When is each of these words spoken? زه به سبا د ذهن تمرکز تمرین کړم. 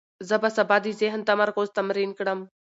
زه 0.27 0.35
به 0.41 0.49
سبا 0.57 0.77
د 0.83 0.87
ذهن 1.01 1.19
تمرکز 1.29 1.67
تمرین 1.77 2.11
کړم. 2.19 2.39